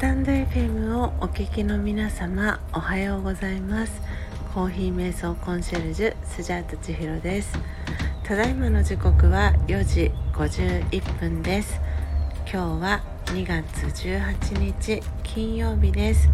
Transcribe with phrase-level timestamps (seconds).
[0.00, 4.00] タンド FM をお聞きの皆様おはようございます。
[4.54, 7.52] コーヒー瞑想コンシェルジュスジャータ千尋です。
[8.24, 11.78] ただいまの時刻は4時51分です。
[12.50, 16.30] 今日は2月18日金曜日です、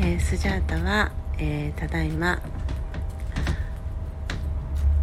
[0.00, 2.42] えー、スジャータは、えー、ただいま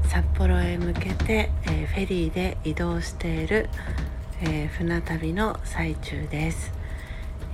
[0.04, 3.68] 札幌へ向けて、えー、フェリーで移動している、
[4.44, 6.85] え船旅の最中です。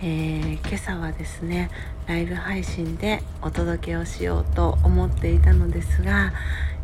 [0.03, 1.69] えー、今朝はですね
[2.07, 6.33] ライブ配信でお届けをしようと思っていたのですが、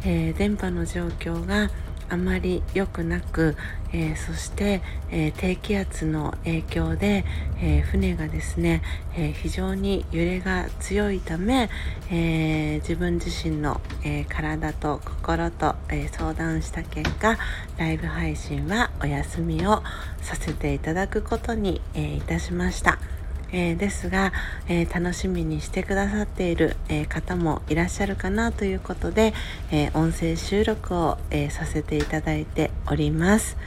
[0.05, 1.71] えー、電波の状況が
[2.09, 3.55] あまり良くなく、
[3.93, 7.25] えー、そして、えー、低気圧の影響で、
[7.61, 8.81] えー、船がですね、
[9.15, 11.70] え非常に揺れが強いため、
[12.12, 17.38] え自分自身の、え体と心と、え相談した結果
[17.77, 19.81] ライブ配信はお休みを
[20.21, 23.16] させていただくことに、えいたしました。
[23.51, 24.34] えー、ですが、
[24.67, 29.34] えー、楽しみにしてくださっている、えー、方もいらっしゃるかなということで、
[29.71, 33.57] え音声収録を、えさせていただいております。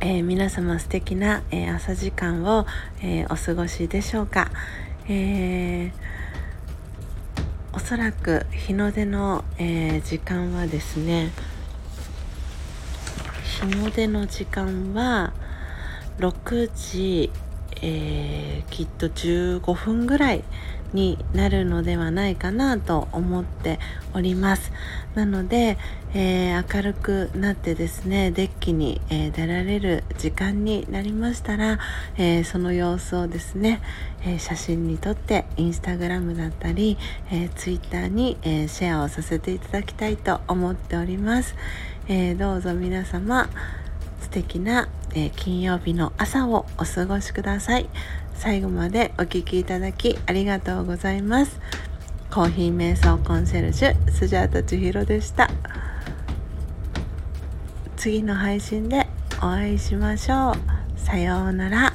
[0.00, 2.66] え皆様素敵な、え朝時間を、
[3.02, 4.50] えお過ごしでしょうか。
[5.08, 5.92] え
[7.72, 11.30] おそらく日の出の、え時間はですね
[13.60, 15.32] 日の出の時間は
[16.18, 17.30] 6時
[17.82, 20.44] えー、きっと15分ぐらい
[20.92, 23.78] になるのではないかなと思って
[24.14, 24.72] おります。
[25.14, 25.76] なので、
[26.14, 31.78] えー、明るくなってですねデッキに、えー、出られる時間になりましたら、
[32.16, 33.80] えその様子をですね、
[34.24, 36.98] え写真に撮ってインスタグラムだったり、
[37.30, 41.54] えツイッターに、えシェアをさせていただきたいと思っております、
[42.08, 43.48] えどうぞ皆様
[44.20, 47.88] 素敵な、えー、金曜日の朝をお過ごしください。
[48.34, 51.60] 最後までお聴きいただきありがとうございます。
[52.30, 55.50] コーヒー瞑想コンシェルジュスジャータ千尋でした。
[57.96, 59.06] 次の配信で
[59.38, 60.98] お会いしましょう。
[60.98, 61.92] さようなら。